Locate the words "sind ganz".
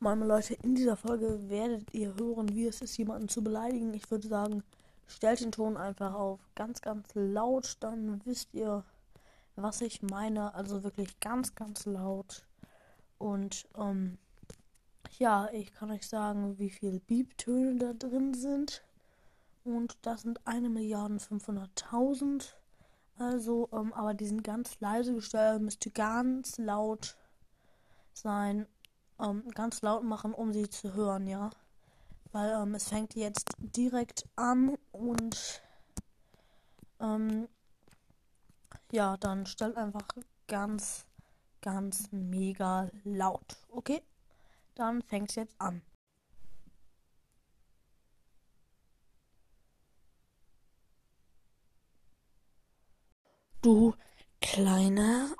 24.26-24.78